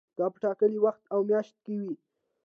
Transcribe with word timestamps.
دا 0.17 0.25
په 0.33 0.37
ټاکلي 0.43 0.79
وخت 0.85 1.03
او 1.13 1.19
میاشت 1.29 1.55
کې 1.65 1.75
وي. 1.83 1.95